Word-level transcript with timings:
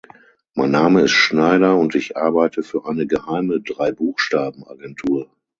Mein 0.55 0.71
Name 0.71 1.01
ist 1.01 1.11
Schneider 1.11 1.77
und 1.77 1.93
ich 1.93 2.17
arbeite 2.17 2.63
für 2.63 2.87
eine 2.87 3.05
geheime 3.05 3.61
Dreibuchstaben-Agentur. 3.61 5.29